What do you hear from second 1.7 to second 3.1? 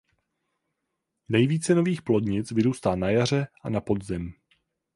nových plodnic vyrůstá na